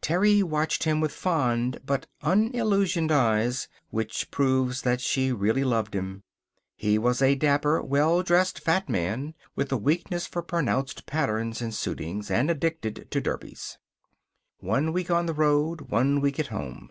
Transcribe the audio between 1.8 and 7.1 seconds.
but unillusioned eyes, which proves that she really loved him. He